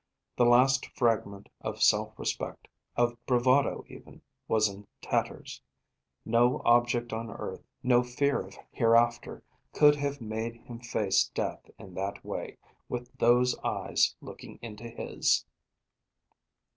[0.35, 5.61] The last fragment of self respect, of bravado even, was in tatters.
[6.25, 9.43] No object on earth, no fear of hereafter,
[9.73, 12.57] could have made him face death in that way,
[12.89, 15.45] with those eyes looking into his.